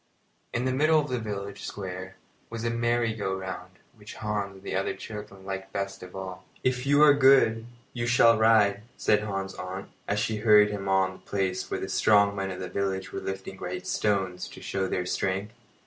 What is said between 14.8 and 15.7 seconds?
their strength.